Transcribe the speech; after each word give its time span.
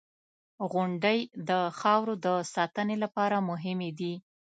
•غونډۍ 0.71 1.19
د 1.49 1.51
خاورو 1.79 2.13
د 2.25 2.27
ساتنې 2.53 2.95
لپاره 3.03 3.37
مهمې 3.49 3.91
دي. 3.99 4.13